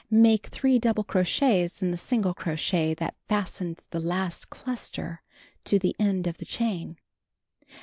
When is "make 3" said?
0.09-0.79